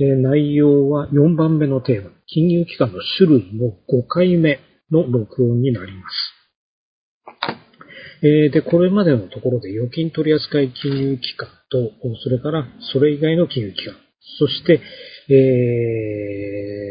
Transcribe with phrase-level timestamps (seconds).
[0.00, 4.60] えー内容は4番目のテーマ、金融機関の種類の5回目
[4.92, 6.34] の録音になります。
[8.22, 11.90] えーで、これまでのところで預金取扱金融機関と、
[12.22, 13.94] それからそれ以外の金融機関、
[14.38, 14.80] そして、
[15.30, 15.34] え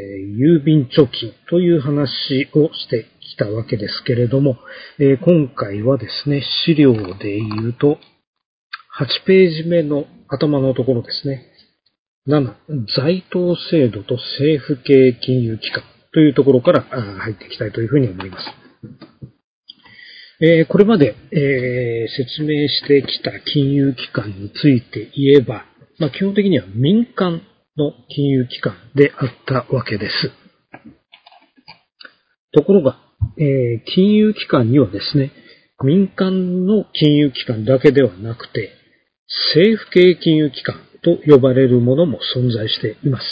[0.03, 4.57] ー郵便貯金という話をしてきたわけですけれども、
[4.99, 7.97] えー今回はですね、資料で言うと、
[8.99, 11.53] 8ページ目の頭のところですね。
[12.27, 12.53] 7、
[12.93, 15.81] 在当制度と政府系金融機関
[16.13, 18.45] というところから入っていきたいというふうに思います。
[20.39, 25.65] えーこれまで、えー説明してきた金融機関について言えば、
[25.99, 27.41] まあ、基本的には民間
[27.77, 30.31] の金融機関であったわけです。
[32.51, 32.99] ところが、
[33.37, 35.31] えー金融機関にはですね、
[35.83, 38.71] 民間の金融機関だけではなくて、
[39.53, 43.25] 政府系金融機関と呼ばれるものも存在しています。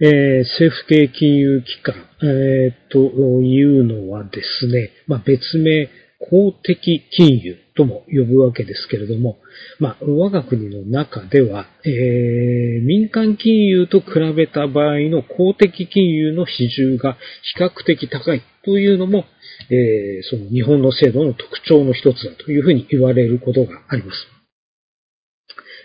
[0.00, 5.88] えー政府系金融機関、えーというのはですね、まあ、別名
[6.30, 9.38] 公的金融とも呼ぶわけですけれども、
[9.78, 17.16] まあ、我が国の中では、えー民間金融と比べた場合の公的金融の比重が
[17.56, 19.24] 比較的高いというのも、
[19.70, 24.33] えーその日本の制度の特徴の一つだというふうに言われることがあります。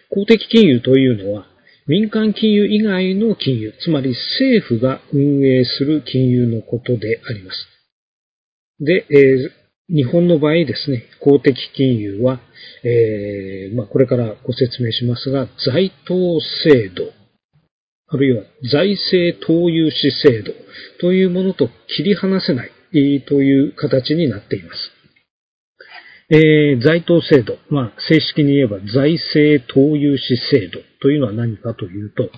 [0.10, 1.46] 公的金融というのは、
[1.88, 7.68] 民間金融以外の金融、つまり政府が運営する金融のことであります。
[8.80, 9.60] で、えー
[9.92, 12.40] 日本の場合ですね、公的金融は、
[12.84, 17.12] えーまあ、これからご説明しますが、在当制度、
[18.08, 20.54] あるいは財政投融資制度
[21.02, 22.72] というものと切り離せない
[23.28, 24.99] という形になっています。
[26.32, 32.30] えー在当制度、まあ、正式に言えば財政投融資制度というのは何かというと、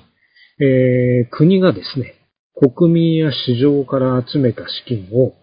[0.64, 2.16] えー国がですね、
[2.56, 5.34] 国民や市場から集めた資金を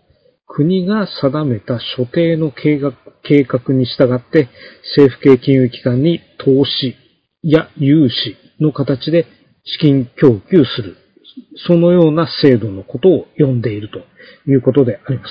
[0.47, 4.49] 国が定めた所定の計画計画に従って
[4.97, 6.97] 政府系金融機関に投資
[7.43, 9.27] や融資の形で
[9.65, 10.97] 資金供給する。
[11.67, 14.01] そのような制度のことを呼んでいると
[14.51, 15.31] いうことであります。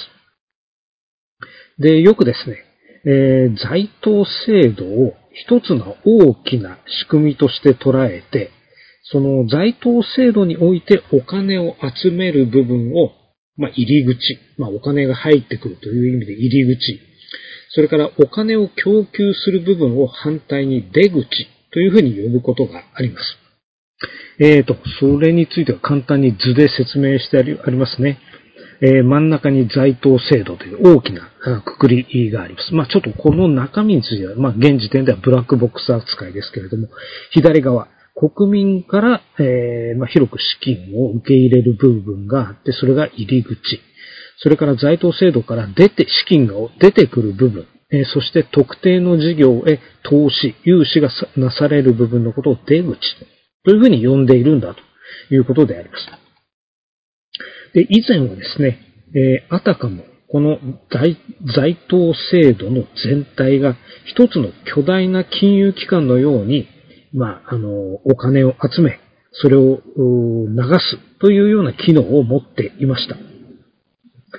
[1.80, 2.67] で、よくですね、
[3.08, 8.52] えー在当制度を一つの大きな仕組みとして捉えて、
[9.04, 13.12] その在当制度においてお金を集める部分を、
[13.56, 17.00] まあ、入り口、まあ、お金が入ってくるという意味で入り口、
[17.70, 21.26] それからお金を供給する部分を反対に出口
[21.72, 23.38] というふうに呼ぶことがあります。
[24.40, 28.20] えーと、それについては簡単に図で説明してありますね。
[28.82, 31.30] えー真ん中に在当制度という大きな
[31.64, 32.74] くくりがあります。
[32.74, 36.88] まあちょっとこの中身については、まあ現時点ではブラックボックス扱いですけれども、
[37.32, 43.58] 左側、国民から、えーまあ、広く資金を受け入れる部分があって、それが入り口。
[44.40, 47.68] それから在当制度から出て、資金が出てくる部分。
[47.90, 52.98] えーそして特定の事業へ投資、融資がなされる部分のことを出口
[53.64, 54.82] というふうに呼んでいるんだと
[55.34, 56.27] いうことであります。
[57.74, 58.80] で、以前はですね、
[59.14, 60.58] えーあたかもこの
[60.92, 61.18] 在
[61.56, 66.68] 在当制度の全体が一つの巨大な金融機関のように、
[67.14, 67.70] まあ、あの、
[68.06, 69.00] お金を集め、
[69.32, 73.16] それを流すというような機能を持っていました。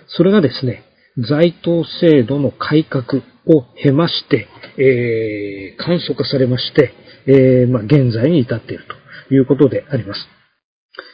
[0.09, 0.85] それがですね、
[1.29, 4.47] 在当制度の改革を経まして、
[4.77, 6.93] えー簡素化されまして、
[7.27, 8.85] えーまあ、現在に至っている
[9.29, 10.38] ということであります。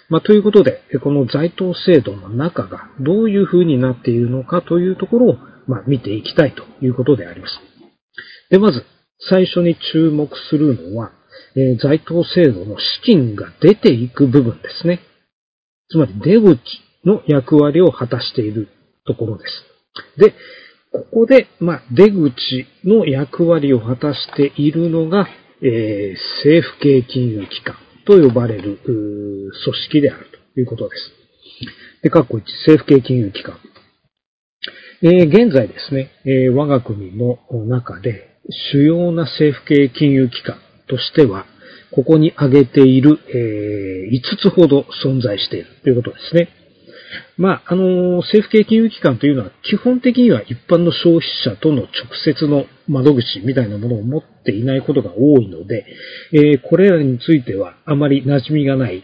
[0.08, 5.36] まあ、ということで、この在当制度の中がどういう風になっているのかというところを、
[5.66, 7.58] まあ、見ていきたいということであります。
[8.50, 8.84] で、まず、
[9.18, 11.12] 最初に注目するのは、
[11.56, 15.00] えー在当制度の資金が出ていく部分ですね。
[15.88, 16.58] つまり出口
[17.04, 18.68] の役割を果たしている
[19.06, 19.64] ところです。
[20.18, 20.34] で、
[20.92, 25.28] ここで、まあ、出口の役割を果たしているのが、
[25.62, 29.52] えー政府系金融機関と呼ばれる組
[29.88, 31.12] 織であるということです。
[32.02, 33.58] で、括弧1、政府系金融機関。
[35.02, 38.38] えー現在ですね、えー我が国の中で
[38.72, 40.56] 主要な政府系金融機関
[40.88, 41.46] としては、
[41.92, 46.48] ここに挙げている、え5つほど存在しているということですね。
[47.36, 51.88] まあ、あの、政府系金融機関というのは基本的には一般の消費者との直
[52.24, 55.86] 接の窓口みたいなものを持っていないことが多いので、
[56.32, 59.02] えこれらについてはあまり馴染みがない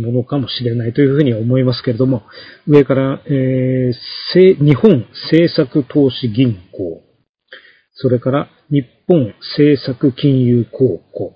[0.00, 2.22] ものかもしれないというふうに思いますけれども、
[2.66, 3.92] 上から、え
[4.34, 7.02] 日本政策投資銀行、
[7.94, 11.34] それから日本政策金融公庫、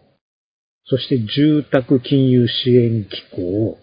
[0.84, 3.78] そして住宅金融支援機構、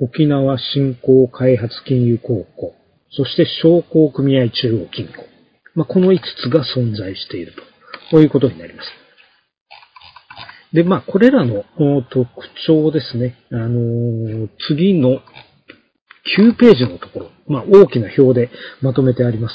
[0.00, 2.74] 沖縄振興開発金融公庫、
[3.10, 5.24] そして商工組合中央金庫。
[5.74, 7.62] まあ、この5つが存在していると。
[8.10, 8.88] こういうことになります。
[10.72, 11.64] で、まあ、これらの
[12.10, 12.28] 特
[12.66, 13.36] 徴ですね。
[13.50, 15.20] あのー、次の
[16.36, 18.50] 9ページのところ、まあ、大きな表で
[18.82, 19.54] まとめてあります。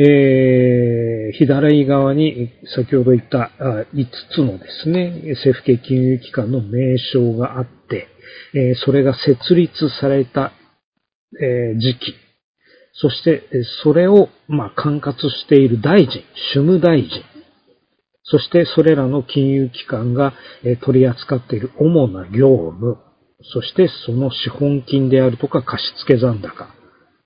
[0.00, 8.08] えー、左側に先ほど言った5つのですね、政府系金融機関の名称があって、
[8.54, 10.52] え、それが設立された、
[11.40, 12.14] え、時期、
[12.94, 13.42] そして、
[13.82, 17.22] それを、ま、管轄している大臣、主務大臣、
[18.24, 20.34] そしてそれらの金融機関が
[20.82, 22.98] 取り扱っている主な業務、
[23.42, 26.68] そしてその資本金であるとか貸付残高、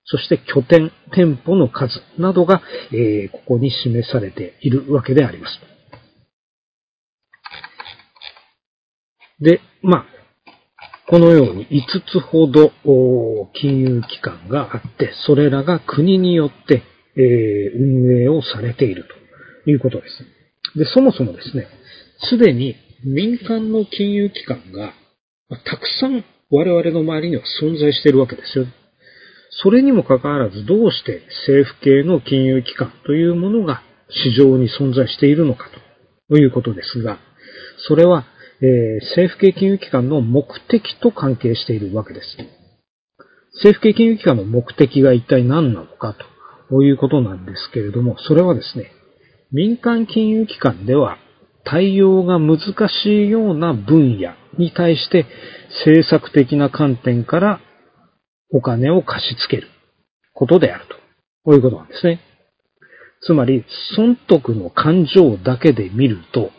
[0.05, 2.61] そして拠点、店舗の数などが、
[2.91, 5.59] え、ここに示されているわけであります。
[9.39, 10.05] で、まあ、
[11.07, 12.71] このように5つほど
[13.53, 16.83] 金融機関があって、それらが国によって、
[17.15, 19.05] 運営をされている
[19.65, 20.79] ということです。
[20.79, 21.67] で、そもそもですね、
[22.29, 24.93] すでに民間の金融機関が、
[25.65, 28.65] たくさん我々の周りには存在しているわけですよ。
[29.61, 35.69] それにもかかわらずどうして政府系の金融機関というものが市場に存在しているのか
[36.29, 37.19] ということですが、
[37.87, 38.25] それは、
[38.63, 42.37] えー、政府系金融機関の目的と関係しているわけです。
[43.55, 46.15] 政府系金融機関の目的が一体何なのか
[46.69, 48.93] ということなんですけれども、それはですね、
[49.51, 51.17] 民間金融機関では
[51.65, 55.25] 対応が難しいような分野に対して
[55.85, 57.59] 政策的な観点から
[58.53, 59.67] お金を貸し付ける
[60.33, 60.95] ことであると。
[61.43, 62.21] こういうことなんですね。
[63.25, 63.65] つまり、
[63.95, 66.51] 損得の感情だけで見ると、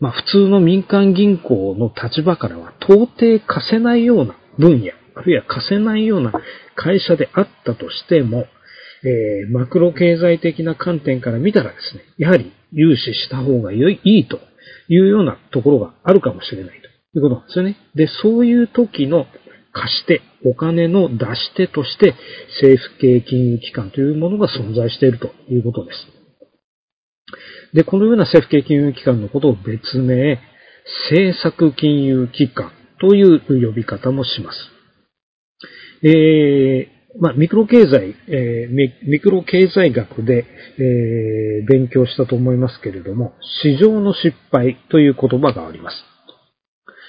[0.00, 6.32] まあ普通の民間銀行の立場からは到底貸せないような分野、あるいは貸せないような
[6.74, 8.46] 会社であったとしても、
[9.04, 14.38] えー、マクロ経済的な観点から見たらですね、やはり融資した方が良い、いと
[14.88, 17.76] いうようなところがあるかもしれないということなんですよね。
[17.94, 19.26] で、そういう時の
[19.72, 22.14] 貸し手、お金の出し手として
[22.60, 26.19] 政府系金融機関というものが存在しているということです。
[27.72, 30.40] で、このような政府系金融機関のことを別名、
[31.08, 34.58] 政策金融機関という呼び方もします。
[36.02, 40.46] えーまあ、ミクロ経済、えー、ミクロ経済学で、
[40.78, 45.96] えー、勉強したと思いますけれども、市場の失敗という言葉があります。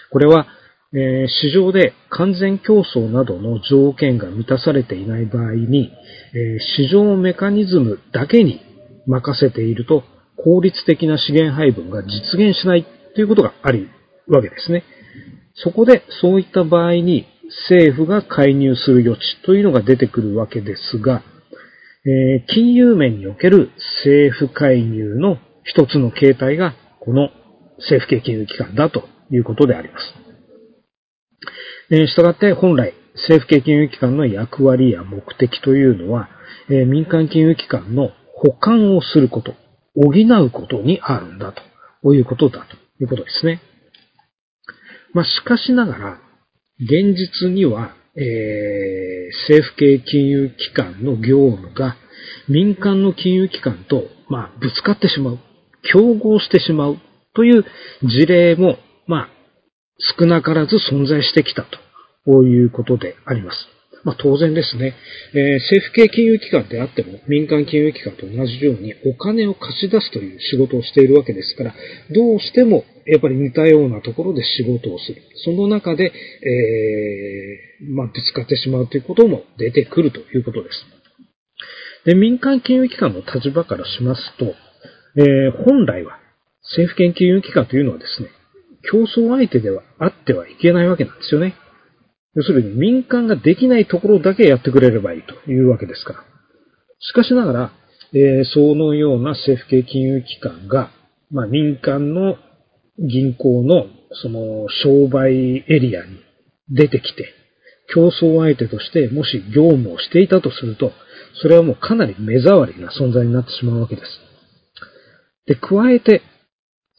[0.09, 0.47] これは、
[0.93, 5.91] え、市場で完全競争などの条件が満たされていない場合に、
[6.33, 8.59] え市場メカニズムだけに
[9.07, 10.03] 任せていると
[10.43, 12.85] 効率的な資源配分が実現しない
[13.15, 13.89] ということがある
[14.27, 14.83] わけですね。
[15.55, 17.27] そこでそういった場合に
[17.67, 21.23] 政府が介入する余地というのが出てくるわけですが、
[22.05, 23.71] えー、金融面における
[24.05, 27.29] 政府介入の一つの形態が、この
[27.77, 30.15] 政府系金融機関だということであります。
[31.91, 36.29] えー、したがって本来、政府系金融機関の役割や目的というのは、
[36.69, 39.53] えー、民間金融機関の保管をすること、
[39.95, 41.61] 補うことにあるんだと、
[42.01, 43.61] こういうことだということですね。
[45.13, 46.19] まあ、しかしながら、
[46.79, 51.95] 現実には、えー、政府系金融機関の業務が
[52.47, 55.39] 民間の金融機関と、まあ、ぶつかってしまう、
[55.91, 56.97] 競合してしまう
[57.35, 57.65] という
[58.03, 58.77] 事例も、
[59.07, 59.29] まあ、
[60.17, 61.65] 少なからず存在してきた
[62.25, 63.57] ということであります。
[64.03, 64.95] まあ、当然ですね、
[65.33, 71.75] えー、政府系金融機関であっても民間金融機関と同じようにお金を貸し出すという仕事をしているわけですから、
[72.09, 75.21] どうしてもやっぱり似たようなところで仕事をする。
[75.45, 80.85] その中で、えー、まあ、ぶつかってしまうということも出てくるということです。
[82.05, 84.45] で、民間金融機関の立場からしますと、
[85.17, 86.17] えー、本来は
[86.63, 88.29] 政府系金融機関というのはですね、
[88.91, 91.55] 競争相手ではあってはいけないわけなんですよね。
[92.35, 96.19] 要するに民間ができないところだけやってくれればいいというわけですから。
[96.99, 97.71] しかしながら、
[98.13, 100.91] えー、そのような政府系金融機関が、
[101.29, 102.35] まあ、民間の
[102.97, 103.85] 銀行の
[104.21, 106.19] その商売エリアに
[106.69, 107.33] 出てきて、
[107.93, 110.91] 競争相手としてもし業務をしていたとすると、
[111.41, 114.07] それはもうかなり目障りな存在になってしまうわけです。
[115.47, 116.21] で、加えて、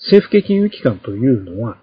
[0.04, 1.78] 政府系金融機関というのは、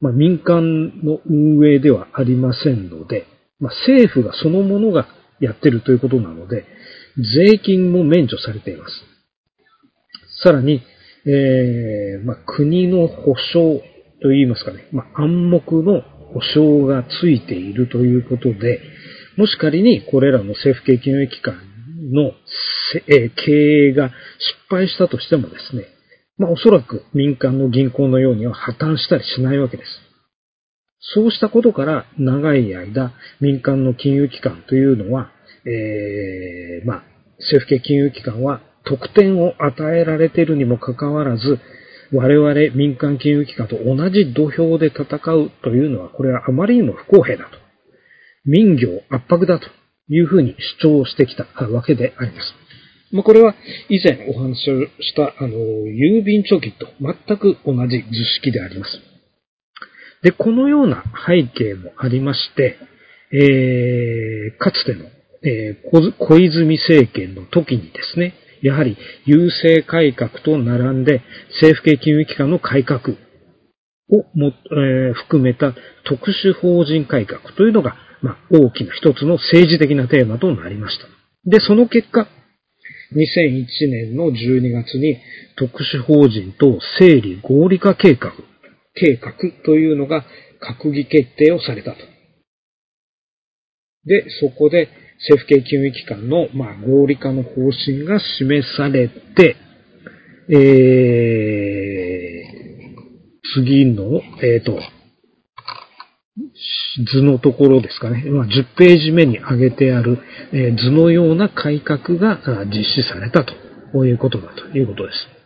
[0.00, 3.26] まあ、民間の運営ではありませんので、
[3.58, 5.08] まあ、政府がそのものが
[5.40, 6.64] やってるということなので、
[7.16, 8.92] 税金も免除されています。
[10.42, 10.82] さらに、
[11.26, 13.80] えーまあ、国の保障
[14.22, 16.02] と言いますかね、ま、暗黙の
[16.32, 18.80] 保証がついているということで、
[19.36, 21.56] もし仮にこれらの政府系金融機関
[22.12, 22.32] の
[23.36, 24.14] 経営が失
[24.68, 25.86] 敗したとしてもですね、
[26.38, 29.88] まあおそらく民間の銀行のようには破綻したりしないわけです。
[31.14, 35.30] そうしたことから長い間民間の金融機関というのは、
[35.64, 37.02] えー、まあ
[37.38, 41.58] 政府系金融機関は特典を与えられているにもかかわらず、
[42.12, 45.04] 我々民間金融機関と同じ土俵で戦
[45.34, 47.58] うというのは、これはあまりにも不公平だと。
[48.44, 49.66] 民業圧迫だと
[50.08, 52.54] いうふうに主張してきたわけであります。
[53.12, 53.54] まあ、これは
[53.88, 59.00] 以前お話をしたあの郵便貯金と全く同じ図式であります。
[60.22, 62.76] で、このような背景もありまして、
[63.32, 65.04] えー、かつての、
[65.42, 68.96] えー、小泉政権の時にですね、やはり
[69.26, 71.22] 郵政改革と並んで
[71.60, 73.00] 政府系金融機関の改革
[74.10, 75.74] をも、えー、含めた
[76.04, 81.06] 特殊法人改革というのが、まあ、大きな一つの政治的なテーマとなりました。
[81.44, 82.26] で、その結果、
[83.12, 85.18] 2001年の12月に
[85.56, 88.32] 特殊法人と整理合理化計画、
[88.94, 89.32] 計画
[89.64, 90.24] というのが
[90.60, 91.98] 閣議決定をされたと。
[94.04, 94.88] で、そこで
[95.18, 99.56] 政府系金融機関の、まあ、合理化の方針が示されて、
[100.50, 104.78] えー、次の、えっ、ー、と、
[107.12, 108.24] 図のところですかね。
[108.30, 110.18] まあ、10ページ目に挙げてある、
[110.52, 115.38] え、図のような改革が実施されたということだということです。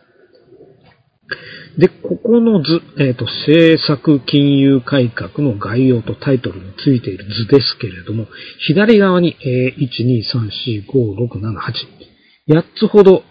[1.77, 8.27] で、ここの図、えっ、ー、と、政策金融改革の概要とタイトルについている図ですけれども、
[8.67, 13.23] 左側に、えー、1、2、3、4、5、6、7、8、8つほど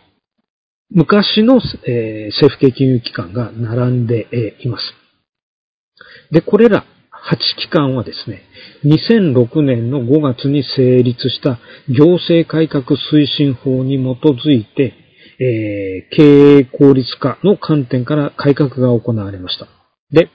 [0.91, 4.95] 昔の、えー、政府系金融機関が並んで、え、います。
[6.33, 6.85] で、これら
[7.31, 8.43] 8機関はですね、
[8.85, 14.95] 2006年の5月に成立した行政改革推進法に基づいて、
[15.38, 19.67] えー、経営効率化の観点から改革が行われました。
[20.11, 20.31] で、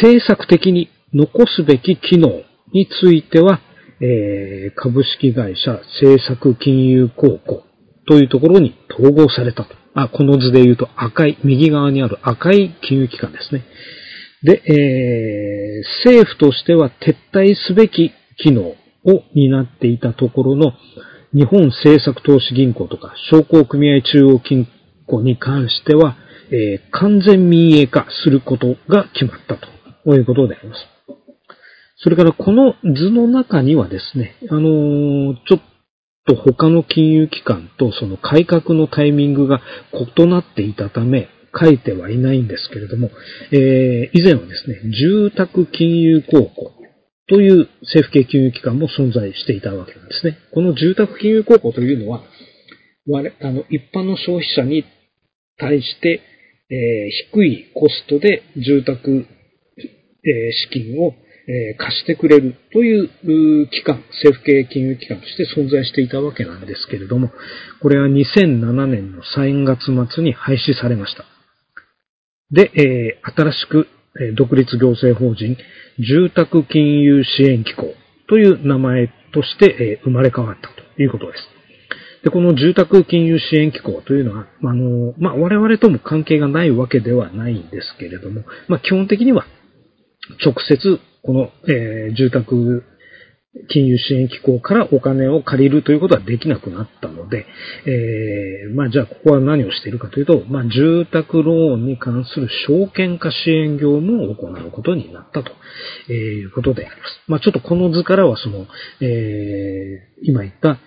[0.00, 2.42] 政策的に残すべき機能
[2.72, 3.60] については、
[4.00, 7.62] えー、株式会社政策金融公庫
[8.08, 9.74] というところに統合されたと。
[9.94, 13.64] あ、この図で言うと赤い、右側にある赤い金融機関ですね。
[14.44, 18.76] で、えー、政府としては撤退すべき機能を
[19.34, 20.72] 担っていたところの
[21.32, 24.68] 日本政策投資銀行とか商工組合中央金
[25.06, 26.16] 庫に関しては、
[26.50, 30.80] えー、完全民営化することが決まったということであります。
[31.96, 35.60] それからこの図の中にはですね、あのー、ちょっ
[36.26, 39.60] と他の金融機関とその改革のタイミングが
[40.16, 43.10] 異なっていたため、書いてはいないんですけれども、
[43.52, 46.72] えー、以前はですね、住宅金融公庫
[47.28, 50.36] という政府系金融機関も存在していたわけなんですね。
[50.52, 52.22] この住宅金融公庫というのは、
[53.40, 54.84] あの一般の消費者に
[55.58, 56.20] 対して、
[56.70, 59.26] えー、低いコストで住宅、
[59.76, 61.14] えー、資金を、
[61.46, 67.30] えー、貸してくれるという機関、政府系金融機関として存在していたわけなんですけれども、
[67.80, 71.33] これは2007年の3月末に廃止されました。
[72.50, 73.88] で、えー、新しく
[74.36, 75.56] 独立行政法人
[75.98, 77.94] 住宅金融支援機構
[78.28, 81.54] という名前として生まれ変わったということです。
[82.24, 89.44] で、この住宅金融支援機構というのは、あの、まあ、我々とも関係がないわけではないんですけれども、まあ、基本的には
[90.44, 92.82] 直接この、えー、住宅
[93.68, 97.46] 金融支援機構からお金を借りるということはできなくなったので、
[97.86, 105.52] えー、まあじゃあここは何をしているかというと、まあ住宅ローンに関する証券化支援業務を行うことになったと
[106.08, 107.20] えいうことであります。
[107.28, 108.66] まあちょっとこの図からはその、
[109.00, 110.78] えー、今言った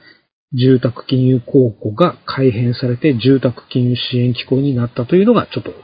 [0.54, 5.76] 住宅金融公庫が改変されて住宅金融支援機構になったというのがちょっと記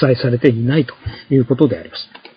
[0.00, 0.94] 載されていないと
[1.30, 2.33] いうことであります。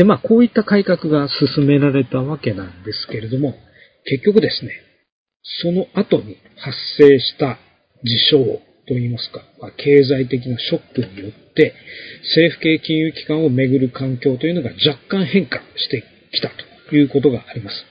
[0.00, 3.54] で、まあ、こういった改革が進められたわけなんですけれども、
[4.06, 4.72] 結局ですね、
[5.62, 7.58] その後に発生した
[8.02, 8.38] 事象
[8.88, 11.74] といいますか、まあ、経済的なショックによって、
[12.34, 16.02] 政府系金融機関をめぐる環境というのが若干変化して
[16.32, 16.50] きた
[16.88, 17.84] ということがあります。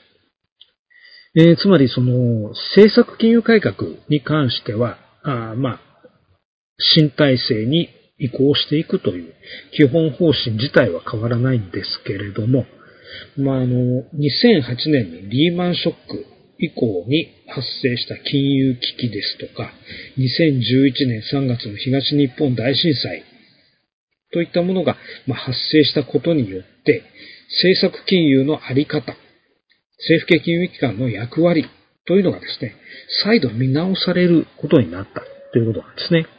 [1.35, 3.75] えー、つまりその政策金融改革
[4.09, 5.79] に関しては、あまあ、
[6.79, 7.89] 新体制に
[8.19, 9.33] 移行していくという
[9.71, 12.65] 基本方針自体は変わらないんですけれども、
[13.37, 16.25] まあ、あの、2008年にリーマンショック
[16.59, 19.71] 以降に発生した金融危機ですとか、
[20.17, 23.23] 2011年3月の東日本大震災
[24.31, 24.97] といったものが、
[25.27, 27.03] 発生したことによって、
[27.63, 29.15] 政策金融のあり方、
[29.97, 31.65] 政府系金融機関の役割
[32.05, 32.75] というのがですね、
[33.23, 35.21] 再度見直されることになった
[35.53, 36.38] ということなんですね。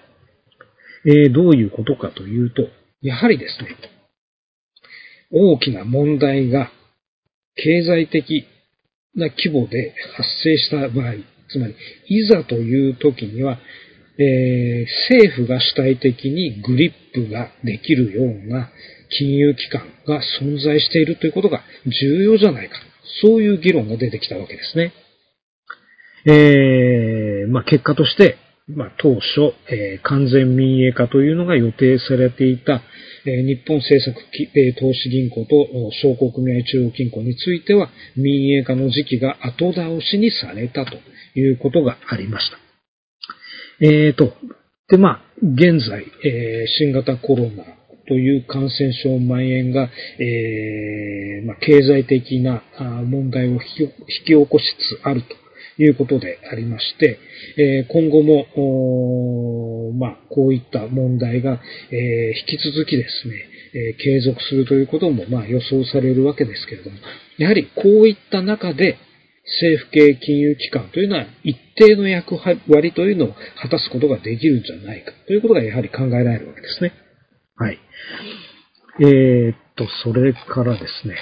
[1.04, 2.62] えー、どういうことかというと、
[3.02, 3.76] やはりですね、
[5.30, 6.71] 大きな問題が
[7.57, 8.47] 経済的
[9.14, 11.14] な規模で発生した場合、
[11.49, 11.75] つまり、
[12.09, 13.59] いざという時には、
[14.19, 18.71] えー、政府が主体的にグリップができるような
[19.09, 22.76] 金融機関が存在しているということが重要じゃないか。
[23.23, 24.92] そういう議論が出てきたわけですね。
[26.26, 28.37] えー、まあ、結果として、
[28.74, 32.82] まあ、当初、えー、完全民営化というのが予定されていた、
[33.26, 34.16] えー、日本政策、
[34.56, 35.66] えー、投資銀行と
[36.02, 40.96] 商工組合中央金庫については民営化の時期が後倒しにされたと
[41.38, 42.58] いうことがありました。
[43.82, 44.34] えーと、
[44.88, 47.64] で、まあ、現在、えー、新型コロナ
[48.08, 52.62] という感染症蔓延が、えーまあ、経済的な
[53.04, 54.64] 問題を引き起こし
[54.98, 55.39] つつあると
[55.82, 57.18] いうことでありまして、
[57.56, 61.60] え今後も、まあ、こういった問題が、
[61.90, 63.34] え引き続きですね、
[63.72, 66.96] え継続するということも、まあ、予想されるわけですけれども、
[67.38, 68.99] やはりこういった中で、
[69.62, 72.37] 政府系金融機関というのは一定の役
[72.68, 76.92] 割というのを果たすことができるんじゃないかということがやはり考えられるわけですね。
[77.56, 77.78] はい。
[79.00, 81.16] えー、っと、それからですね。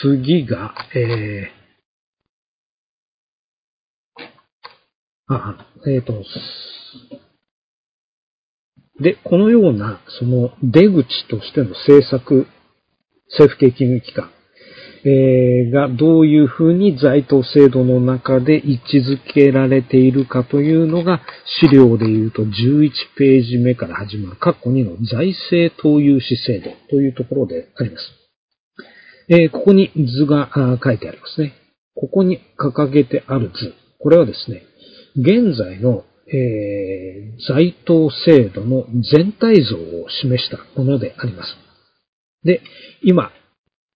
[0.00, 6.24] 次が、えー、あ、えー、と、
[9.00, 12.46] で、このような、その出口としての政策
[13.28, 14.30] 政府系金融機関、
[15.04, 21.20] えー、がどういうふうに在当制度の中で位置づけられているかというのが
[21.60, 28.25] 資料で言うと11ページ目から始まる括弧2の財政投融資制度というところであります。
[29.28, 31.54] えー、ここに図が書いてありますね。
[31.94, 33.74] ここに掲げてある図。
[33.98, 34.62] これはですね、
[35.16, 41.56] 現在の、えー、在当制度の全体像を示したものであります。
[42.44, 42.60] で、
[43.02, 43.30] 今、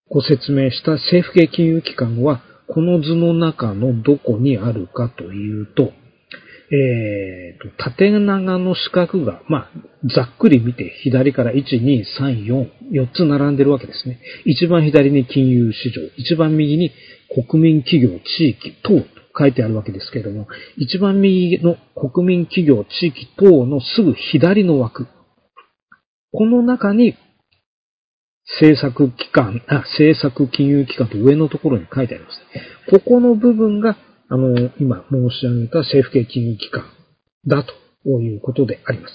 [0.08, 5.92] ご説明した政府系金融機関は、この図の中のどこにあるかというと、
[6.72, 9.70] えー、と、縦長の四角が、まあ、
[10.14, 14.20] ざっくり見て左から1、2、3、4、4つ並んでるわけですね。
[14.44, 16.92] 一番左に金融市場、一番右に
[17.48, 19.04] 国民企業、地域等と
[19.36, 25.06] 書いてあるわけですけれども、一番右の国民企業、地域等のすぐ左の枠。
[26.32, 27.16] この中に
[28.58, 32.40] 政策機関、あ、政策金融機関と上のところに書いてあります。
[32.90, 33.96] ここの部分が、
[34.30, 36.84] あの、今申し上げた政府系金融機関
[37.46, 37.64] だ
[38.04, 39.14] ということであります。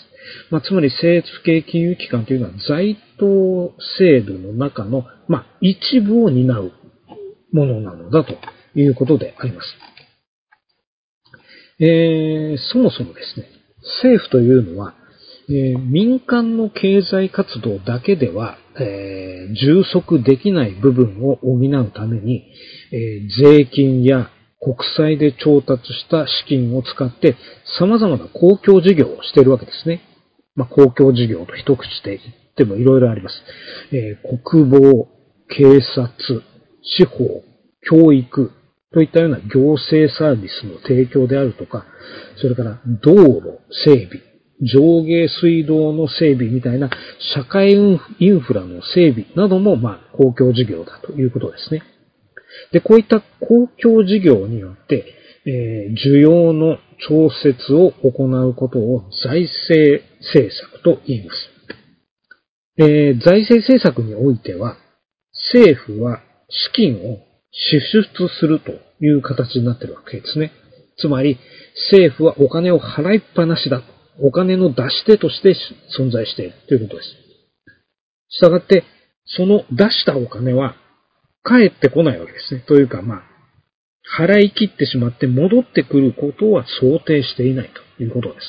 [0.51, 6.71] まあ、つまり政府系金融機関というのは在当制度の中の、まあ、一部を担う
[7.53, 8.35] ものなのだと
[8.77, 9.67] いうことであります。
[11.79, 13.47] えー、そもそもですね、
[14.01, 14.95] 政府というのは、
[15.47, 22.43] えー、民間の経済活動だけでは、えー、充足できない部分を補うために、
[22.91, 27.35] えー、税金や国債で調達した資金を使って
[27.79, 30.01] 様々な公共事業をしているわけですね。
[30.55, 33.35] まあ、公共事業と一口で言ってもいろいろあります。
[33.91, 35.07] えー国防、
[35.49, 36.43] 警察、
[36.81, 37.43] 司法、
[37.81, 38.51] 教育
[38.93, 41.85] といったような行政サービスの提供であるとか、
[42.37, 44.23] それから道路整備、
[44.61, 46.89] 上下水道の整備みたいな
[47.35, 51.83] 社会インフラの整備なども、まあ、公共事業だということですね。
[52.71, 55.05] で、こういった公共事業によって、
[55.45, 61.49] えー、需要の調節を行うことを財政政策と言います。
[62.77, 64.77] えー、財政政策においては、
[65.51, 67.19] 政府は資金を
[67.51, 68.71] 支出すると
[69.03, 70.51] いう形になっているわけですね。
[70.97, 71.37] つまり、
[71.91, 73.81] 政府はお金を払いっぱなしだ
[74.21, 75.55] お金の出し手として
[75.99, 77.09] 存在しているということです。
[78.29, 78.83] したがって、
[79.25, 80.75] その出したお金は
[81.45, 82.61] 返ってこないわけですね。
[82.67, 83.23] というか、まあ、
[84.19, 88.47] 払い切ってしまって戻ってくることは想定していないということです。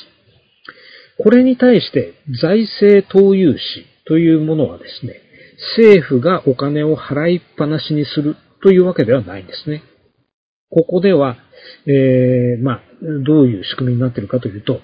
[1.23, 5.21] これに対して財政投融資というものはですね、
[5.77, 9.83] 政府がお金を払いっぱなしにするというわけではないんですね。
[10.69, 11.37] ここでは、
[11.85, 12.81] えー、まあ、
[13.25, 14.81] どういう仕組みになっているかというと、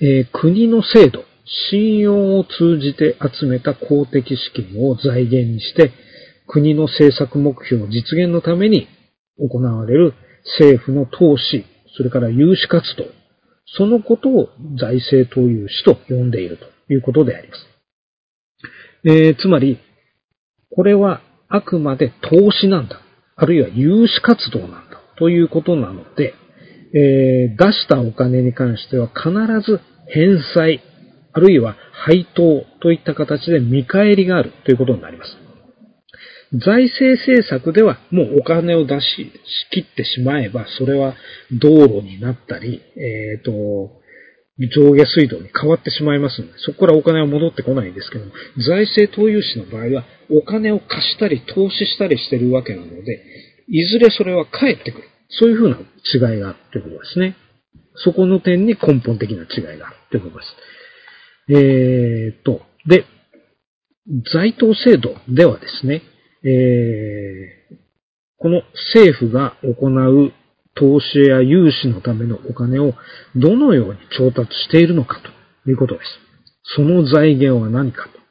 [0.00, 1.24] えー、国の制度、
[1.70, 5.92] 信用を通じて集めた公的資金を財源にして、
[6.52, 8.86] 国の政策目標実現のために
[9.38, 10.14] 行われる
[10.58, 11.64] 政府の投資、
[11.96, 13.04] それから融資活動、
[13.78, 17.66] そのことを財政投融資と呼んでいるということであります。
[19.04, 19.78] えー、つまり、
[20.74, 23.00] これはあくまで投資なんだ。
[23.34, 25.00] あるいは融資活動なんだ。
[25.16, 26.34] ということなので、
[26.94, 29.30] えー、出したお金に関しては必
[29.64, 30.82] ず返済、
[31.32, 35.51] あるいは配当といった形で見返りがあるということになります。
[36.52, 39.32] 財政政策ではもうお金を出し、し
[39.70, 41.14] きってしまえば、それは
[41.50, 44.02] 道路になったり、えっ、ー、と、
[44.58, 48.32] 上下水道に変わってしまいますので、そこからお金は戻ってこないんですけども、
[48.66, 53.24] 財政投融資の場合は、お金を貸したり投資したりしてるわけなので、
[53.68, 55.08] いずれそれは返ってくる。
[55.30, 57.36] そういうふうな違いがあるということですね。
[57.96, 60.56] そこの点に根本的な違いがあるということです。
[61.48, 63.06] えー、と、で、
[64.32, 66.02] 在当制度ではですね、
[66.44, 67.76] えー、
[68.38, 68.62] この
[68.94, 70.32] 政府が行う
[70.74, 72.94] 投資や融資のためのお金を
[73.36, 75.20] どのように調達しているのか
[75.64, 76.06] ということです。
[76.76, 78.22] その財源は何かと。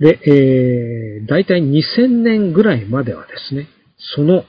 [0.00, 3.68] で、えー、大体2000年ぐらいまではですね、
[4.14, 4.44] その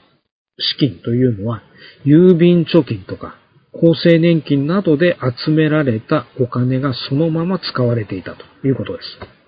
[0.58, 1.62] 資金というのは、
[2.04, 3.36] 郵便貯金とか、
[3.74, 9.39] 厚生年金などで集められたお金がそのまま使われていたということです。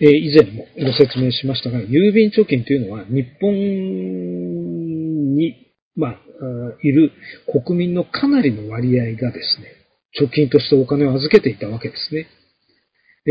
[0.00, 3.54] えー、以前もご説明しましたが、郵便貯金というのは日本
[5.34, 6.18] に、まあ、
[6.82, 7.12] いる
[7.64, 9.68] 国民のかなりの割合がですね、
[10.20, 12.26] 貯金としてお金を預けていたわけですね。
[13.24, 13.30] え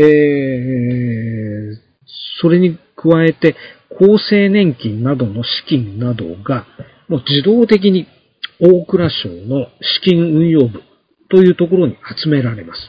[1.72, 1.76] ー、
[2.40, 3.54] それに加えて、
[3.90, 6.66] 厚生年金などの資金などが、
[7.08, 8.06] もう自動的に
[8.58, 10.82] 大蔵省の資金運用部
[11.30, 12.80] というところに集められます。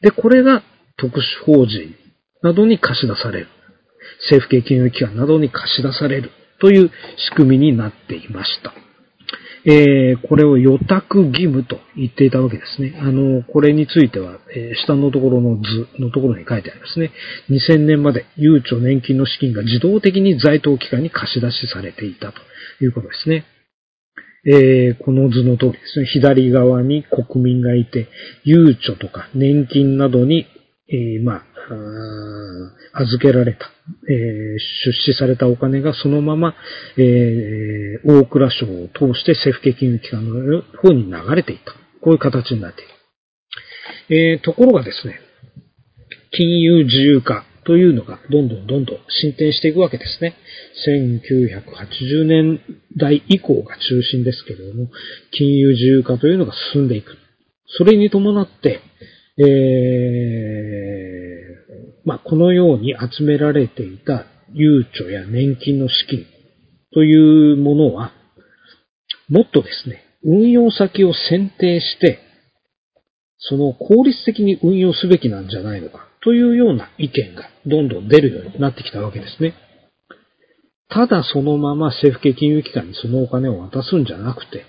[0.00, 0.62] で、これが
[0.96, 1.94] 特殊法人
[2.42, 3.48] などに貸し出される。
[4.30, 6.90] 政府系金融機関などに貸し出されるという
[7.30, 8.72] 仕組みになっていました。
[9.66, 12.98] えー、これを予託義務と言っていたわけですね。
[12.98, 17.12] あの、これについては、えー、下のところの図のところに書いてありますね。
[17.50, 22.40] 2000年まで悠長年金の資金が自動的に在当機関に貸し出しされていたと
[22.82, 23.44] いうことですね。
[24.46, 26.06] えー、この図の通りですね。
[26.06, 28.08] 左側に国民がいて、
[28.44, 30.46] 悠長とか年金などに、
[30.92, 33.70] えー、まあ、預けられた、
[34.08, 36.54] えー、出資されたお金がそのまま、
[36.96, 41.72] えー、大蔵省を通して政府系金融機関の方に流れていた。
[42.00, 44.34] こういう形になっている。
[44.34, 45.20] えー、ところがですね、
[46.32, 50.34] 金融自由化というのがどんどんどんどん進展していくわけですね。
[50.86, 52.60] 1980年
[52.96, 54.88] 代以降が中心ですけれども、
[55.32, 57.16] 金融自由化というのが進んでいく。
[57.78, 58.80] それに伴って、
[59.42, 66.26] えー、まあ、このように集められていた悠長や年金の資金
[66.92, 68.12] というものは、
[69.28, 72.18] もっとですね、運用先を選定して、
[73.38, 79.54] その効率的に運用すべきなんじゃないのかというような意見がどんどん出るようになってきたわけですね。
[80.90, 84.66] ただそのまま政府系金融機関にそのお金を渡すんじゃなくて、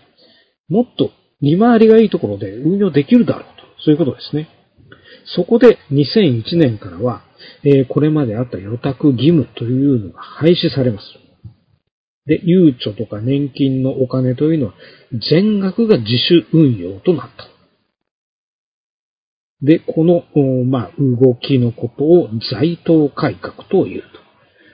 [0.69, 3.61] もっと利回りがいいところで運用できるだろうと。
[3.83, 4.47] そういうことですね。
[5.25, 7.23] そこで2001年からは、
[7.63, 11.05] えー、これまであった予託義務というのが廃止されます。
[12.25, 14.73] で、ゆうちょとか年金のお金というのは
[15.31, 17.51] 全額が自主運用となった。
[19.63, 20.23] で、この、
[20.65, 24.03] まあ、動きのことを在当改革という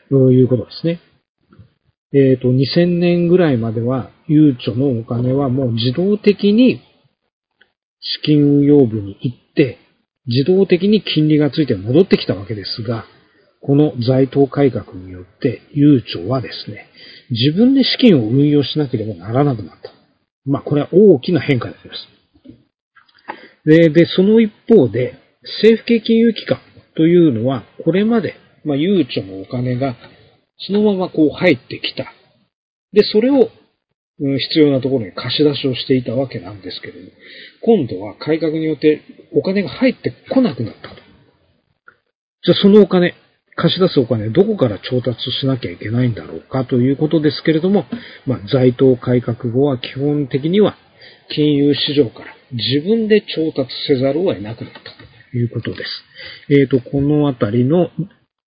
[0.10, 1.02] ということですね。
[2.14, 6.82] えっ、ー、と、2000年ぐらいまでは、ゆうちょのお金はもう自動的に
[8.00, 9.80] 資金運用部に行って、
[10.28, 13.06] 自動的に金利がついて戻ってきたわけですが、
[13.62, 16.88] この在当改革によって、悠長はですね、
[17.30, 19.92] 自分で資金を運用しなければならなくなった。
[20.46, 22.08] まあ、これは大きな変化であります。
[23.66, 25.16] で、で、その一方で、
[25.60, 26.60] 政府系金融機関
[26.96, 29.96] というのは、これまで、まあ、悠長のお金が、
[30.60, 32.14] そのままこう入ってきた。
[32.94, 33.50] で、それを
[34.20, 37.12] 必要なところに貸し出しをしていたわけなんですけれども、
[37.62, 39.02] 今度は改革によって
[39.34, 40.96] お金が入ってこなくなったと。
[42.44, 43.14] じゃあそのお金、
[43.56, 47.86] 貸し出すお金、どこから調達しなきゃいけないんだろうかということですけれども、
[48.26, 50.76] まあ、在当改革後は基本的には
[51.30, 54.80] 金融市場から自分で調達せざるを得なくなった
[55.32, 55.90] ということです。
[56.50, 57.90] えっ、ー、と、このあたりの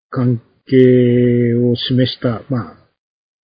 [0.09, 2.77] 関係を示した、まあ、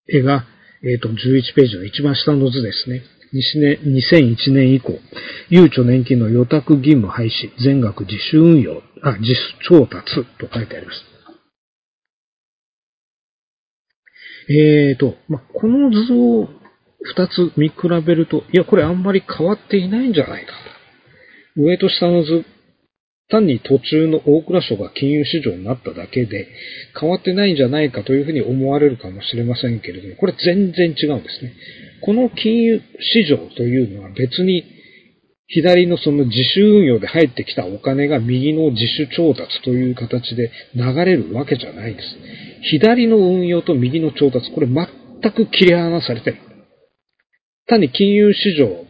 [0.09, 0.47] 絵が、
[0.87, 3.03] えっ、ー、と、11ページの一番下の図ですね。
[3.35, 5.01] 2001年以降、
[5.49, 7.31] ゆうちょ年金の予託義務廃止、
[7.63, 11.05] 全額自主運用、あ、自主調達と書いてあります。
[14.49, 16.49] えーと、ま、この図を
[17.03, 17.75] 二つ見比
[18.07, 20.53] べると、いや、これあんまり変わっていないんじゃないか
[21.57, 21.63] と。
[21.63, 22.45] 上と下の図、
[23.29, 26.49] 単に途中の大蔵省が金融市場になっただけで
[26.99, 31.53] 変わってないんじゃないかというふうに思われるかもしれませんけれども、これ全然違うんですね。
[32.03, 34.65] この金融市場というのは別に
[35.49, 42.07] 左のその自主運用で入ってきたお金が右の自主調達という形で流れるわけじゃないです。
[42.63, 46.39] 左の運用と右の調達、これ全く切り離されてる。
[47.69, 48.85] 単に金融市場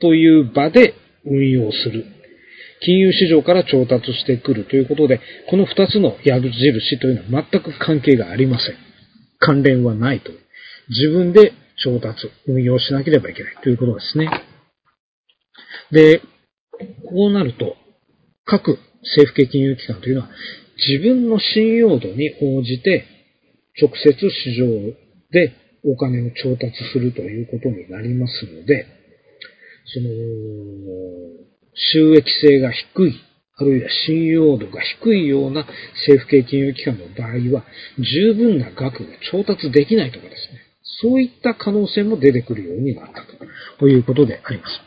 [0.00, 0.94] という場で
[1.26, 2.06] 運用する。
[2.84, 8.76] 金融市場から調達してくるということで、この二つの矢印というのは全く関係がありません。
[9.38, 10.30] 関連はないと。
[10.88, 14.28] 自分で調達、運用しなければいけないということですね。
[15.90, 16.20] で、
[17.08, 17.76] こうなると、
[18.44, 20.28] 各政府系金融機関というのは、
[20.76, 23.06] 自分の信用度に応じて、
[23.80, 24.66] 直接市場
[25.30, 25.52] で
[25.84, 28.86] お金を調達するということになりますので、
[29.86, 30.08] その、
[31.74, 33.20] 収益性が低い、
[33.56, 35.66] あるいは信用度が低いような
[36.06, 37.64] 政府系金融機関の場合は、
[37.98, 40.60] 十分な額が調達できないとかですね、
[41.02, 43.22] そういった可能性も出てくるようになった
[43.78, 44.80] ということであります。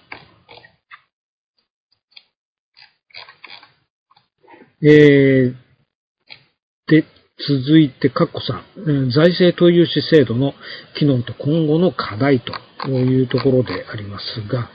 [4.79, 5.55] えー、
[6.87, 7.03] で、
[7.47, 10.53] 続いて、カッコさん、財政投融資制度の
[10.95, 14.69] 機能と今後の課題というところでありますが、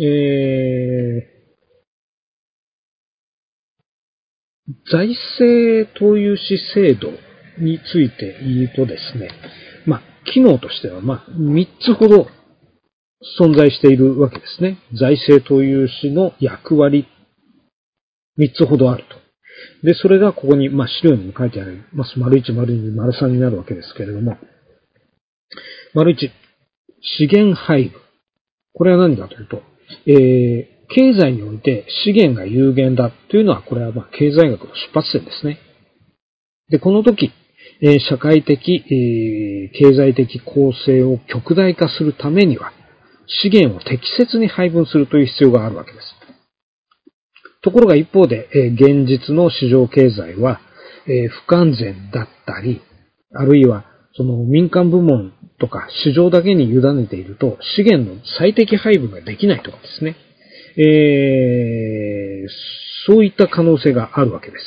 [0.00, 5.08] えー、財
[5.40, 7.10] 政投融資制度
[7.58, 9.30] について言うとですね、
[9.86, 12.28] まあ、機能としては、まあ、3つほど
[13.40, 14.78] 存在しているわけですね。
[14.98, 17.08] 財政投融資の役割、
[18.38, 19.18] 3つほどあると。
[19.86, 22.18] で、それがここに、まあ、資料にも書いてあります。
[22.18, 24.38] 丸1、丸2、丸3になるわけですけれども、
[25.94, 26.30] 丸1、
[27.00, 28.00] 資源配分。
[28.74, 29.62] これは何かというと、
[30.06, 35.58] えー、経済において資源が有限だというのは、これはま経済学の出発点ですね。
[36.70, 37.32] で、この時、
[37.80, 42.72] え、社会的、え、経済的構成を極大化するためには、
[43.42, 46.14] 資源を適切に配分するという必要があるわけです。
[47.62, 50.60] ところが一方で、え、現実の市場経済は、
[51.06, 52.80] え、不完全だったり、
[53.34, 60.16] あるいはその民間部門とか市場だけに委ねていると資源の最適配分ができないとかですね。
[60.80, 62.48] えー、
[63.06, 64.64] そういった可能性があるわけです。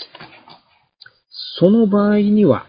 [1.59, 2.65] その場合には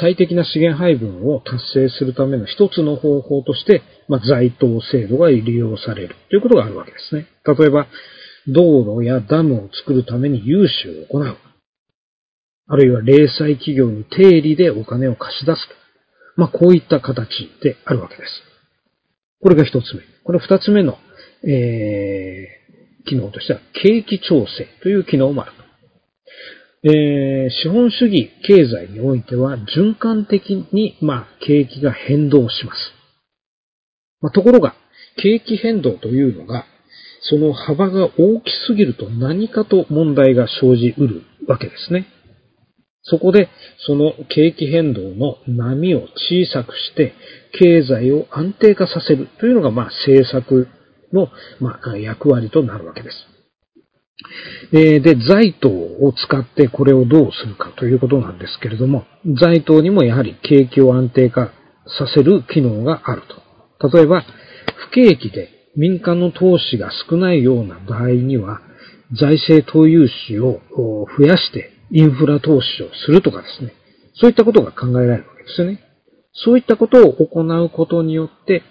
[0.00, 7.26] 最適な資源配分を達成するための一つの方法として、まあ、在当制度が利用されるということがあるわけですね。
[7.44, 7.86] 例えば、
[8.46, 11.36] 道路やダムを作るために融資を行う。
[12.66, 15.68] あるいは零細企業に定理でお金を貸し出す
[16.36, 17.28] まあ、こういった形
[17.62, 18.42] であるわけです。
[19.40, 20.02] これが一つ目。
[20.24, 20.98] これ二つ目の、
[21.46, 25.64] えー、機能としては、景気調整という機能もあると。
[26.86, 32.78] えー、資本主義経済においては循環的に、まあ、景気が変動します。
[34.20, 34.74] まあ、ところが、
[35.16, 36.66] 景気変動というのが、
[37.22, 42.06] その幅が大きすぎると何かと問題が生じうるわけですね。
[43.04, 43.50] そこで、
[43.86, 47.14] その景気変動の波を小さくして、
[47.52, 50.68] 経済を安定化させるというのが、まあ、政策
[51.12, 51.28] の、
[51.60, 53.16] まあ、役割となるわけです。
[54.72, 59.04] で、財党を使ってこれをどうするかということなんですけれども、
[59.40, 61.52] 財党にもやはり景気を安定化
[61.98, 63.22] させる機能がある
[63.80, 63.88] と。
[63.90, 64.24] 例えば、
[64.88, 68.60] 不景気で民間の投資が少ないような場合には、
[69.12, 70.60] 財政投融資を
[71.18, 73.72] 増やしてインフラ投資をするとかですね。
[74.14, 75.80] そういったことが考えられるわけですよね。
[76.32, 78.62] そういったことを行うことによって、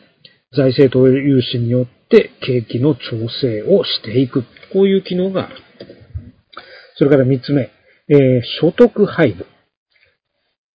[0.56, 3.02] 財政投融資によって景気の調
[3.42, 4.44] 整をしていく。
[4.72, 5.56] こういう機能がある。
[6.96, 7.72] それから三つ目、
[8.10, 9.46] えー、所得配分。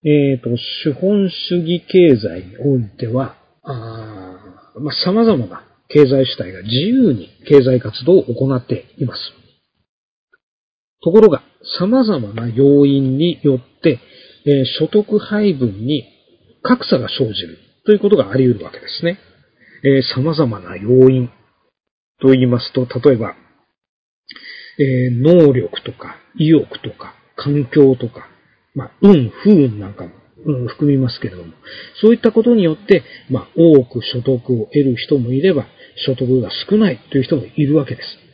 [0.04, 4.38] えっ、ー、と、資本主義経済においては、あ
[4.80, 9.20] まあ、様々な経済主体が自由に経済活動を行っています。
[11.02, 11.42] ところが、
[11.78, 14.00] 様々な要因によって、
[14.46, 16.04] え、所得配分に
[16.62, 19.18] 格差が生じるということがあり得るわけですね。
[19.84, 21.30] え、様々な要因
[22.20, 23.34] と言いますと、例えば、
[24.78, 28.28] え、能力とか意欲とか環境とか、
[28.74, 30.10] まあ、運、不運なんかも、
[30.46, 31.52] うん、含みますけれども、
[32.00, 35.66] そういったことによって、まあ、多く所得を得る人もいれば、
[36.06, 38.27] 所得が少ないという人もいるわけです。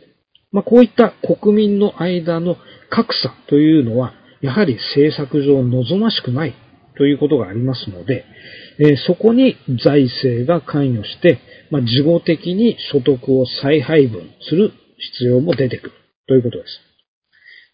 [0.55, 2.57] まあ、こういった国民の間の
[2.89, 6.55] 格差というのは、やはり政策上望ましくない
[6.97, 8.25] ということがありますので、
[8.79, 11.41] えそこに財政が関与して、
[11.73, 15.93] まあ、事後的に所得を再配分する必要も出てくる
[16.29, 16.81] ということです。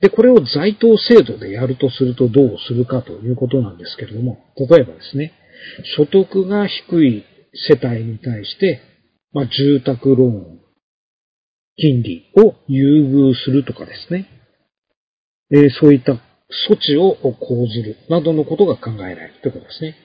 [0.00, 5.34] で、これを在当制度でやるとするとどうするかということなんですけれども、例えばですね、
[5.98, 8.80] 所得が低い世帯に対して、
[9.34, 10.60] まあ、住宅ローン、
[11.76, 14.28] 金利を優遇するとかですね、
[15.50, 19.96] えー、そういった措置を講ずるなどのことが考えられるということですね。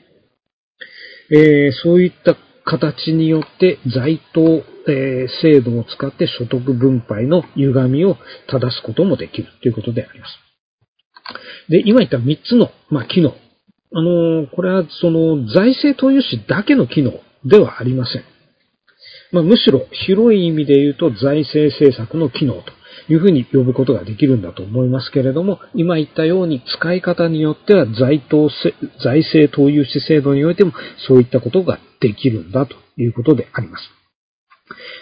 [1.31, 4.41] えー、そういった形によって在当、
[4.87, 10.33] えー、制度を使って所得分配の歪みを正すこともできるということであります。
[11.69, 13.33] で、今言った3つの、まあ、機能。
[13.91, 17.13] あのー、これはその財政投融資だけの機能
[17.45, 18.34] ではありません。
[19.35, 22.71] まあ、むしろ広い意味で言うと財政政策の機能と
[23.09, 28.49] いうふうに呼ぶことができるんだと思いますけれども、今言ったように使い方によっては財投
[29.03, 30.71] 財政投融資制度においても
[31.05, 33.83] そういったことができるんだということであります。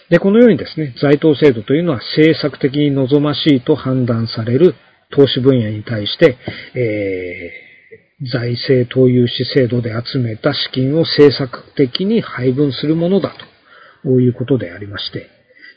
[0.10, 4.74] で、このようにですね、財投制度というのは政策的に望ましいと判断される
[5.12, 6.38] 投資分野に対して、
[6.74, 13.53] えー、財政投融資制度で集めた資金を政策的に配分するものだと
[14.04, 15.30] こういうことでありまして、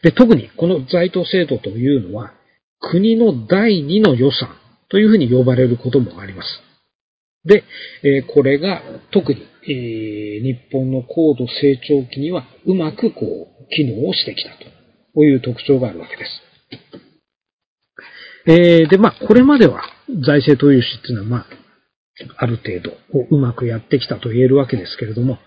[0.03, 2.33] で、特にこの在当制度というのは、
[2.81, 4.51] 国の第二の予算
[4.89, 6.49] というふうに呼ばれることもあります。
[7.45, 7.65] で、
[8.03, 14.51] えこれが特に、え日本の高度成長期にはうまくこう、機能をしてきた
[15.15, 16.47] という特徴があるわけです。
[18.49, 19.83] え、で、まあ、これまでは
[20.25, 21.47] 財政投融資っていうのは、まあ、
[22.37, 25.39] ある程度をうまくやってきたと言えるわけですけれども、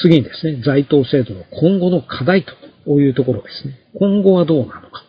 [0.00, 2.44] 次にですね、在当制度の今後の課題
[2.84, 3.78] というところですね。
[3.98, 5.04] 今後はどうなのか。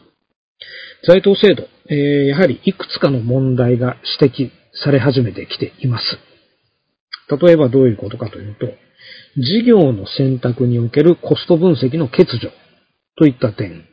[1.08, 4.52] 在当制度、えー、やはりいくつかの問題が指摘
[4.84, 6.04] され始めてきています。
[7.42, 8.68] 例えばどういうことかというと、
[9.38, 12.52] 事業の選択におけるコスト分析の欠如
[13.18, 13.86] といった点、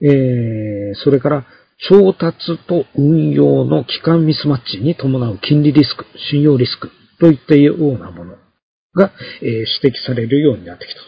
[0.00, 1.46] えー、それから
[1.88, 6.90] 調達と運用の期間ミスマッチに伴う金利リスク、信用リスク
[7.20, 8.36] といったようなもの
[8.94, 11.00] が、指摘されるようになってきた。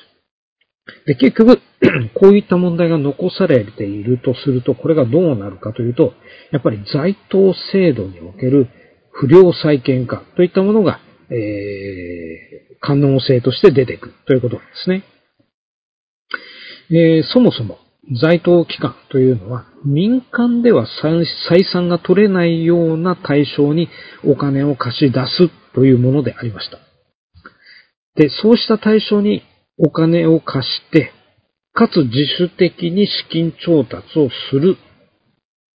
[1.07, 1.61] で、結局、
[2.15, 6.15] こういった問題が残されているとすると、これがどうなるかというと、
[6.51, 8.69] やっぱり在当制度における
[9.13, 15.05] 不良債権化といったものが、えー、可能性として出てくるということなんですね。
[16.91, 17.79] えー、そもそも、
[18.21, 23.89] 在当機関というのは民間では採算が取れないような対象に
[24.25, 26.79] お金を貸し出すというものでありました。
[28.17, 29.43] で、そうした対象に
[29.79, 31.13] お金を貸して、
[31.73, 34.77] かつ自主的に資金調達をする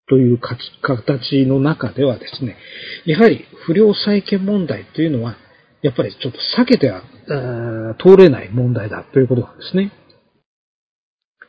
[0.08, 2.56] という形の中ではですね、
[3.04, 5.36] やはり不良債権問題というのは、
[5.82, 7.02] やっぱりちょっと避けては
[8.00, 9.92] 通れない問題だということなんですね。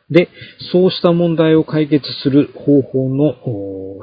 [0.09, 0.29] で、
[0.71, 3.35] そうした問題を解決する方法の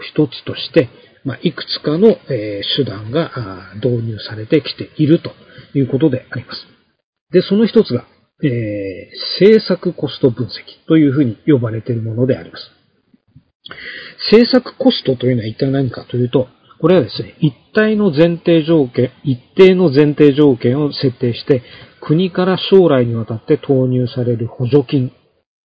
[0.02, 0.88] 一つとして、
[1.24, 5.32] まあ、いくつかの、え手段が導入されてきていると
[5.74, 6.66] いうことであります。
[7.32, 8.06] で、その一つが、
[8.44, 10.50] えー、政策コスト分析
[10.86, 12.70] というふうに呼ばれているものであります。
[14.30, 21.62] 政策コストというのは一体何かというと、これはですね、一体の前提条件、一定の前提条件を設定して、
[22.00, 25.10] 国から将来にわたって投入される補助金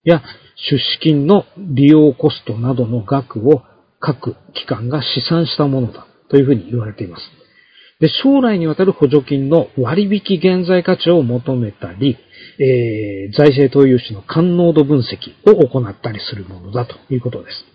[0.04, 0.22] や
[0.70, 3.62] 出資金の利用コストなどの額を
[4.00, 7.24] 各機関が試算したものだというふうに言われています。
[8.00, 12.18] で、将来にわたる補助金の割引現在価値を求めたり、
[12.58, 17.66] えー、財政投融資の感能度分析を行ったりするものだということです。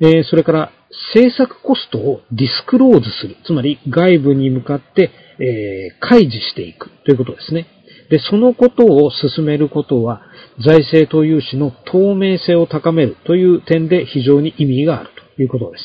[0.00, 0.72] えー、それから、
[1.12, 3.36] 政策コストをディスクローズする。
[3.44, 7.66] つまり、外部に向かって、えー、開示していくということですね。
[8.10, 10.22] で、そのことを進めることは、
[10.64, 15.84] 財政投融資の透明性を高めるという点で非常に意味があるということです。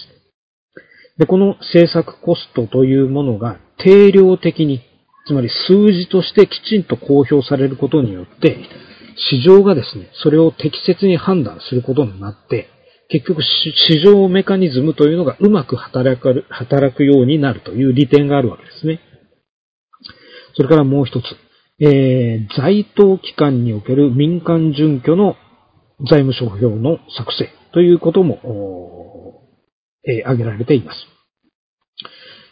[1.18, 4.82] で、この政策コストというものが定量的に、
[5.28, 8.58] つまり数字としてきちんと公表されることによって、
[9.16, 12.70] 市場がですね、それを適切に判断することになって、
[13.10, 19.02] 結局市場メカニズムというのがうまく働く働くようになるという利点があるわけですね。
[20.56, 21.26] それからもう一つ。
[21.80, 25.36] えー、在当機関における民間準拠の
[26.10, 28.40] 財務諸表の作成ということも、
[30.06, 31.08] えー、挙げられています。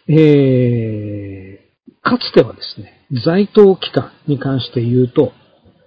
[0.08, 2.94] えー、かつてはですね、
[3.24, 5.32] 在当機関に関して言うと、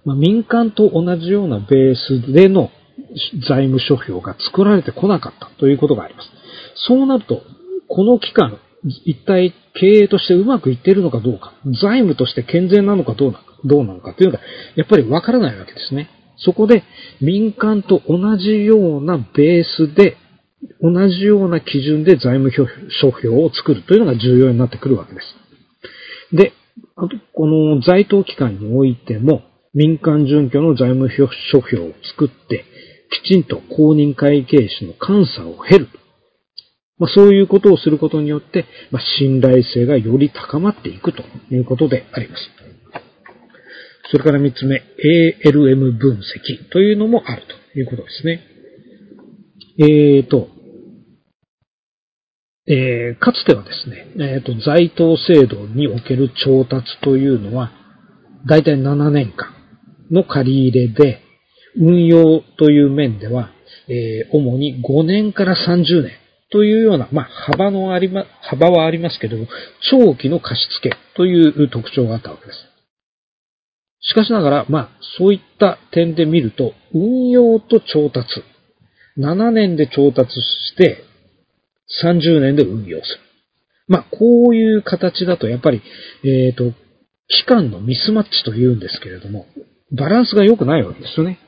[0.04, 2.70] まあ、民間と同じようなベースでの
[3.48, 6.28] 財務諸表が作られてこなかったということがあります。
[6.86, 7.42] そうなると、
[7.88, 8.58] この機関、
[9.04, 14.40] 一体経営としてうまくいっているのかどうか、財務として健全なのかどうなのか、どうなのかというのが、
[14.76, 16.08] やっぱりわからないわけですね。
[16.36, 16.82] そこで
[17.20, 20.16] 民間と同じようなベースで、
[20.80, 26.36] 同じような基準で財務諸表を作るというのが重要になってくるわけです。
[26.36, 26.52] で、
[26.96, 29.42] あと、この在当機関においても、
[29.74, 32.64] 民間準拠の財務諸表を作って、
[33.24, 35.88] きちんと公認会計士の監査を経る。
[36.98, 42.42] まあ、そういうことをすることによって、まあ、信頼性がより高まっていくということであります。
[44.10, 44.82] それから三つ目、
[45.44, 47.42] ALM 分析というのもある
[47.72, 48.40] ということですね。
[49.78, 50.48] えーと、
[52.66, 57.72] えー、かつてはですね、えーと、在当制度における調達というのは、
[58.46, 59.52] だいたい7年間
[60.10, 61.20] の借り入れで、
[61.76, 63.50] 運用という面では、
[63.88, 66.12] えー、主に5年から30年
[66.50, 69.48] というような、まあ、幅のありま、幅はありますけれども、
[69.90, 72.58] 長期の貸付という特徴があったわけです。
[74.00, 74.88] しかしながら、まあ、
[75.18, 78.44] そういった点で見ると、運用と調達。
[79.18, 81.04] 7年で調達して、
[82.04, 83.20] 30年で運用する。
[83.86, 85.82] まあ、こういう形だと、やっぱり、
[86.24, 86.72] えっ、ー、と、
[87.28, 89.46] 期間のミスマッチというんですけれども、
[89.96, 91.38] バランスが良くないわけですよね。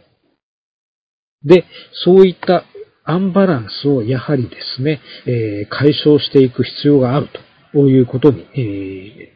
[1.44, 1.64] で、
[2.04, 2.64] そういった
[3.06, 7.28] アンバランスをやはりですね、え、解消していく必要がある
[7.72, 9.32] ということに、え、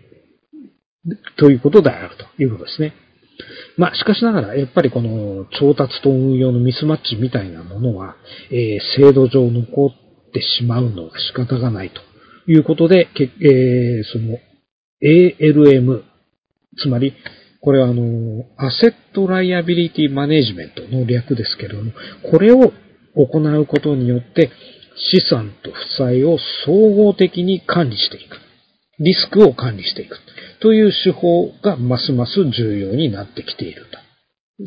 [1.39, 2.93] ということであるということですね。
[3.77, 8.16] まあ、しかしながら、やっぱりこの調達と運用のミスマッチみたいなものは、
[8.51, 12.01] え、制度上残ってしまうのが仕方がないと
[12.51, 14.39] いうことで、えー、その
[15.03, 16.03] ALM、
[16.77, 17.14] つまり、
[17.61, 21.93] これはあの、アセットライアビリティマネジメントの略ですけれども、
[22.31, 22.73] これを
[23.14, 24.50] 行うことによって
[24.96, 28.36] 資産と負債を総合的に管理していく。
[28.98, 30.18] リスクを管理していく。
[30.61, 33.98] という手法がますます重要になってきていると。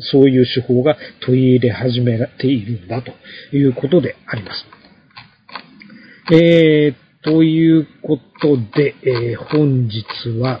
[0.00, 3.12] そういう手法が取り入れ始めているんだと
[3.56, 4.66] いうことであります。
[6.32, 10.04] えー、ということで、えー、本日
[10.40, 10.60] は、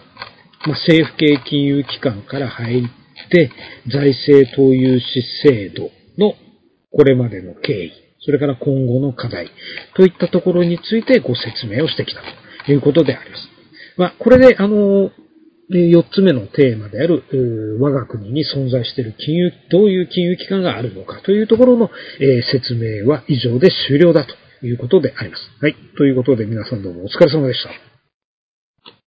[0.66, 3.50] ま、政府系金融機関から入って、
[3.88, 6.34] 財政投融資制度の
[6.96, 7.92] これまでの経緯、
[8.24, 9.50] それから今後の課題
[9.96, 12.20] といったところについてご説明をしてきた
[12.66, 13.42] ということであります。
[13.96, 15.10] まあ、これで、あの、
[15.70, 21.90] 4つ目のテーマである、我が国に存在している金融、どういう金融機関があるのかというところの、
[22.20, 25.42] え説明は以上で終了だということであります。
[25.60, 25.74] はい。
[25.96, 27.93] ということで皆さんどうもお疲れ様でした。